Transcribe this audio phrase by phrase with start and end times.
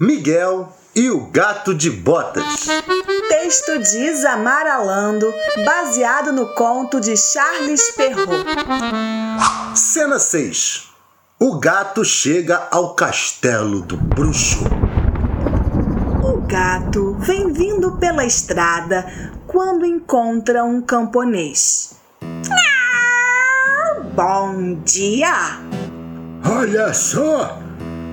[0.00, 2.68] Miguel e o Gato de Botas.
[3.28, 5.26] Texto de Isamar Alando,
[5.64, 8.30] baseado no conto de Charles Perrault.
[9.74, 10.90] Cena 6.
[11.40, 14.64] O gato chega ao castelo do bruxo.
[16.22, 19.04] O gato vem vindo pela estrada
[19.48, 21.96] quando encontra um camponês.
[22.22, 25.58] Ah, bom dia!
[26.44, 27.57] Olha só!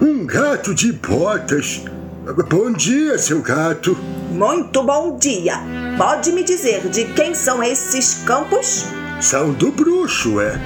[0.02, 1.82] Um gato de botas.
[2.50, 3.97] Bom dia, seu gato.
[4.32, 5.54] Muito bom dia!
[5.97, 8.86] Pode me dizer de quem são esses campos?
[9.21, 10.60] São do bruxo, é?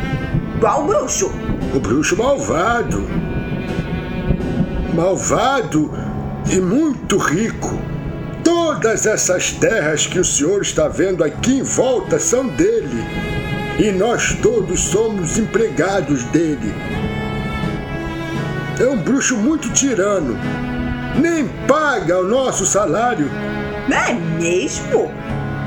[0.60, 1.32] Qual bruxo?
[1.76, 3.06] O bruxo malvado.
[4.96, 5.92] Malvado
[6.52, 7.80] e muito rico.
[8.44, 13.04] Todas essas terras que o senhor está vendo aqui em volta são dele.
[13.78, 16.74] E nós todos somos empregados dele.
[18.80, 20.38] É um bruxo muito tirano.
[21.20, 23.30] Nem paga o nosso salário.
[23.92, 25.12] É mesmo?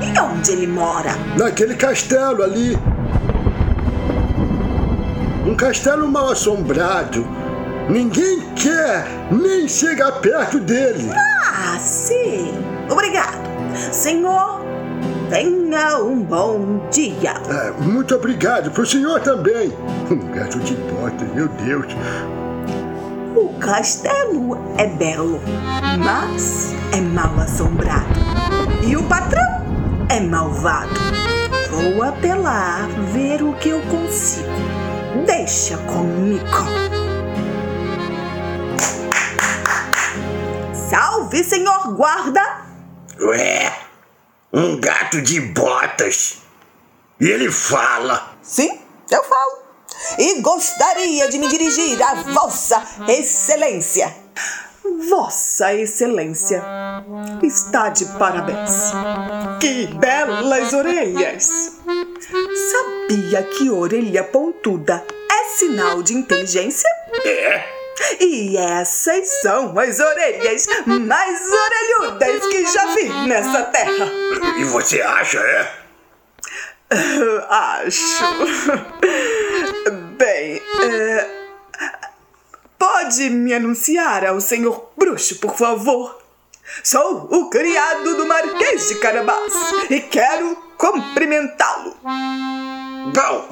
[0.01, 1.11] E onde ele mora?
[1.37, 2.77] Naquele castelo ali.
[5.45, 7.27] Um castelo mal assombrado.
[7.89, 11.11] Ninguém quer nem chegar perto dele.
[11.13, 12.51] Ah, sim.
[12.89, 13.37] Obrigado.
[13.91, 14.61] Senhor,
[15.29, 17.33] tenha um bom dia.
[17.49, 18.71] É, muito obrigado.
[18.71, 19.71] Pro senhor também.
[20.09, 21.87] Um gato de botas, meu Deus.
[23.43, 25.41] O castelo é belo,
[25.99, 28.07] mas é mal assombrado.
[28.87, 29.43] E o patrão
[30.09, 30.93] é malvado.
[31.69, 34.47] Vou apelar, ver o que eu consigo.
[35.25, 36.45] Deixa comigo.
[40.89, 42.61] Salve, senhor guarda!
[43.19, 43.77] Ué,
[44.53, 46.37] um gato de botas.
[47.19, 48.35] E ele fala.
[48.41, 48.79] Sim,
[49.11, 49.62] eu falo.
[50.17, 54.13] E gostaria de me dirigir a Vossa Excelência.
[55.09, 56.63] Vossa Excelência
[57.41, 58.91] está de parabéns.
[59.59, 61.49] Que belas orelhas!
[62.71, 66.89] Sabia que orelha pontuda é sinal de inteligência?
[67.25, 67.63] É?
[68.19, 74.11] E essas são as orelhas mais orelhudas que já vi nessa terra.
[74.57, 75.83] E você acha, é?
[77.49, 78.25] Acho.
[80.83, 81.29] É...
[82.77, 86.21] pode me anunciar ao senhor bruxo, por favor?
[86.83, 89.53] Sou o criado do Marquês de Carabás
[89.89, 91.95] e quero cumprimentá-lo.
[93.13, 93.49] Bom,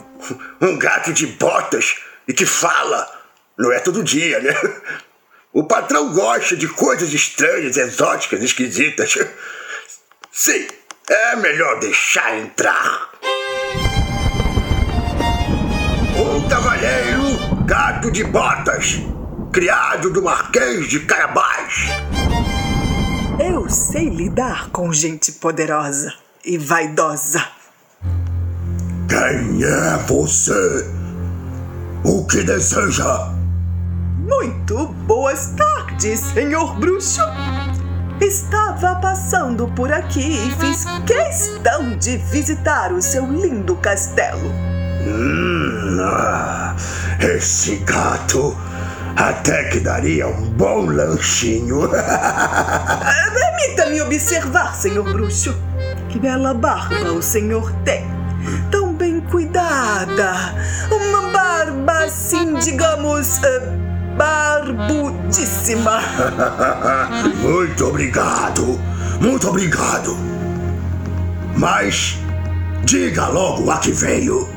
[0.62, 1.96] um gato de botas
[2.28, 3.20] e que fala.
[3.58, 4.54] Não é todo dia, né?
[5.54, 9.18] O patrão gosta de coisas estranhas, exóticas, esquisitas.
[10.32, 10.66] Sim,
[11.10, 13.10] é melhor deixar entrar.
[16.18, 17.11] Um cavalheiro
[17.72, 19.00] gato de botas,
[19.50, 21.88] criado do Marquês de Carabás.
[23.40, 27.42] Eu sei lidar com gente poderosa e vaidosa.
[29.08, 30.86] Quem é você?
[32.04, 33.32] O que deseja?
[34.18, 37.22] Muito boas tardes, senhor bruxo.
[38.20, 44.50] Estava passando por aqui e fiz questão de visitar o seu lindo castelo.
[45.08, 46.51] Hum, ah,
[47.22, 48.58] esse gato
[49.16, 51.88] até que daria um bom lanchinho.
[53.34, 55.56] Permita-me observar, senhor bruxo.
[56.10, 58.06] Que bela barba o senhor tem.
[58.72, 60.34] Tão bem cuidada.
[60.90, 63.62] Uma barba assim, digamos, eh,
[64.18, 66.02] barbudíssima.
[67.42, 68.80] muito obrigado,
[69.22, 70.18] muito obrigado.
[71.56, 72.18] Mas
[72.84, 74.48] diga logo a que veio.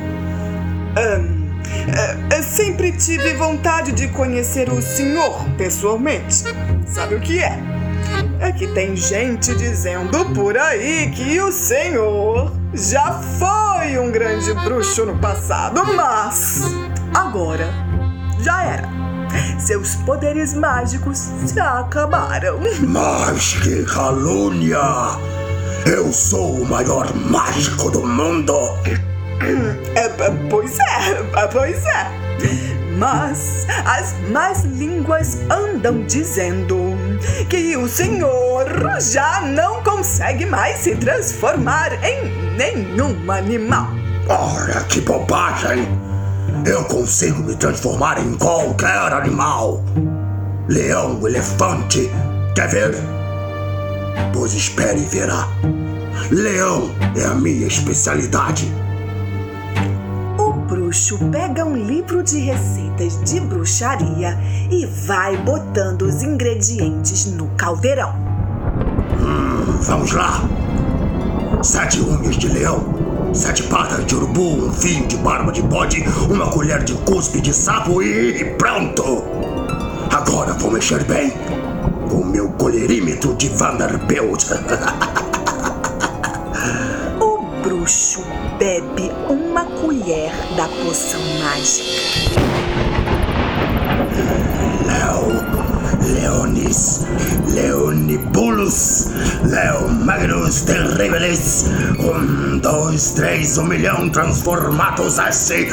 [0.96, 1.33] Ahn,
[2.30, 6.44] eh, sempre tive vontade de conhecer o senhor pessoalmente.
[6.86, 7.58] Sabe o que é?
[8.40, 15.04] É que tem gente dizendo por aí que o senhor já foi um grande bruxo
[15.06, 16.64] no passado, mas
[17.14, 17.68] agora
[18.40, 18.88] já era.
[19.58, 22.60] Seus poderes mágicos já acabaram.
[22.86, 24.78] Mas que calúnia!
[25.86, 28.54] Eu sou o maior mágico do mundo!
[29.96, 32.24] É, é, pois é, é, pois é.
[32.96, 36.76] Mas as más línguas andam dizendo
[37.48, 38.66] que o senhor
[39.00, 43.88] já não consegue mais se transformar em nenhum animal.
[44.28, 45.86] Ora, que bobagem!
[46.64, 49.82] Eu consigo me transformar em qualquer animal.
[50.68, 52.10] Leão, elefante.
[52.54, 52.94] Quer ver?
[54.32, 55.48] Pois espere e verá.
[56.30, 58.72] Leão é a minha especialidade.
[60.94, 64.38] Bruxo pega um livro de receitas de bruxaria
[64.70, 68.14] e vai botando os ingredientes no caldeirão.
[69.20, 70.48] Hum, vamos lá!
[71.64, 72.84] Sete unhas de leão,
[73.32, 77.52] sete patas de urubu, um fio de barba de bode, uma colher de cuspe de
[77.52, 79.24] sapo e pronto!
[80.12, 81.32] Agora vou mexer bem
[82.08, 84.44] com o meu colherímetro de Vanderbilt.
[87.84, 88.24] bruxo
[88.58, 91.84] bebe uma colher da poção mágica.
[94.86, 97.06] Leo, Leonis,
[97.46, 99.10] Leonibulus,
[99.42, 101.66] Leo Magnus Terribilis,
[101.98, 105.66] um, dois, três, um milhão transformados assim.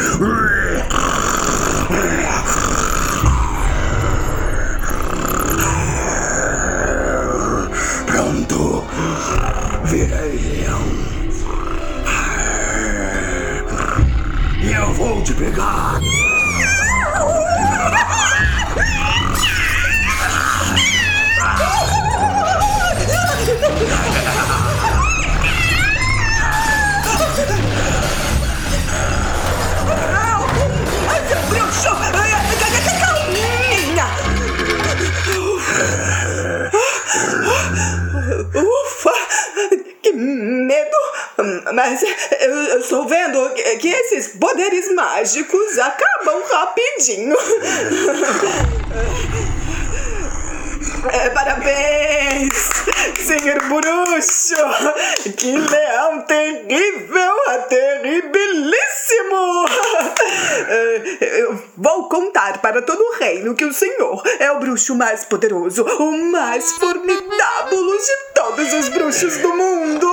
[15.01, 16.31] Vou te pegar!
[41.81, 42.04] Mas
[42.39, 43.50] eu, estou vendo
[43.80, 47.36] que esses poderes mágicos acabam rapidinho.
[51.09, 52.53] É, parabéns,
[53.18, 54.56] senhor bruxo!
[55.36, 57.33] Que leão terrível,
[57.68, 59.65] terribilíssimo!
[60.68, 65.25] É, eu vou contar para todo o reino que o senhor é o bruxo mais
[65.25, 70.07] poderoso, o mais formidável de todos os bruxos do mundo!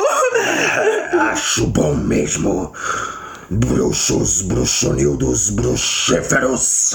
[1.30, 2.72] Acho bom mesmo.
[3.50, 6.94] Bruxos, bruxonildos, bruxíferos.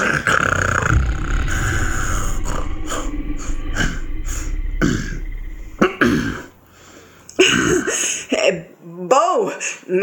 [8.32, 9.52] É bom,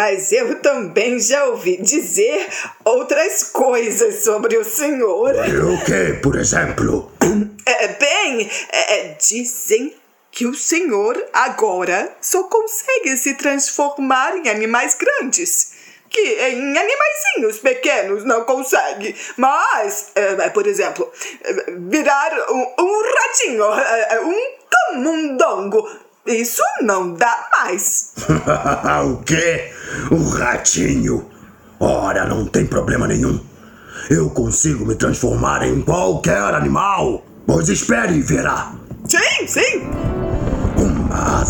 [0.01, 2.49] mas eu também já ouvi dizer
[2.83, 5.35] outras coisas sobre o senhor.
[5.37, 7.13] O que, por exemplo?
[7.67, 9.95] É, bem, é, dizem
[10.31, 15.73] que o senhor agora só consegue se transformar em animais grandes.
[16.09, 19.15] Que em animaizinhos pequenos não consegue.
[19.37, 21.13] Mas, é, por exemplo,
[21.91, 25.87] virar um, um ratinho, é, um camundongo
[26.27, 28.13] isso não dá mais.
[29.05, 29.73] o quê?
[30.11, 31.27] O ratinho?
[31.79, 33.41] Ora, não tem problema nenhum.
[34.11, 37.25] Eu consigo me transformar em qualquer animal.
[37.47, 38.73] Pois espere e verá.
[39.09, 40.50] Sim, sim.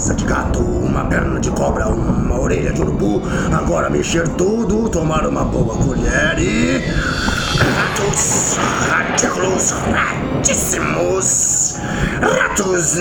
[0.01, 3.21] De gato, uma perna de cobra, uma orelha de urubu.
[3.55, 6.79] Agora mexer tudo, tomar uma boa colher e.
[7.59, 8.57] Ratos,
[8.89, 11.75] ratículos, ratíssimos.
[12.23, 12.97] Ratos,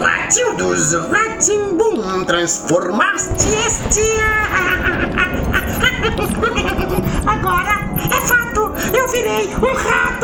[0.00, 2.24] ratildos, ratimbum.
[2.24, 4.00] Transformaste este.
[7.26, 10.14] Agora é fato, eu virei um rato.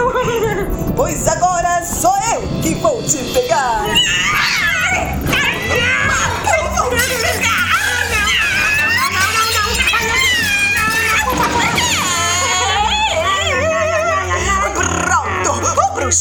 [0.97, 3.87] Pois agora sou eu que vou te pegar.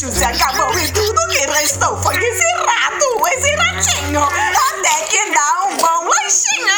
[0.00, 4.22] o bruxo se acabou e tudo que restou foi esse rato, esse ratinho.
[4.22, 6.74] Até que dá um bom lanchinho.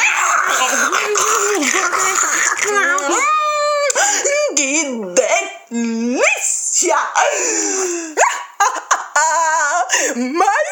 [4.56, 5.00] Que
[5.70, 6.98] delícia!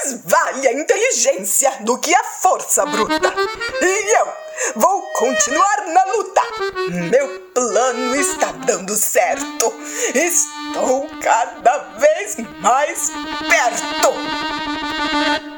[0.03, 3.35] Mais vale a inteligência do que a força bruta.
[3.83, 4.29] E eu
[4.77, 6.43] vou continuar na luta.
[7.11, 9.75] Meu plano está dando certo.
[10.15, 13.11] Estou cada vez mais
[13.49, 15.50] perto.